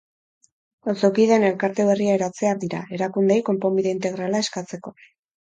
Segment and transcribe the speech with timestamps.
[0.93, 4.97] Auzokideen elkarte berria eratzear dira, erakundeei konponbide integrala eskatzeko.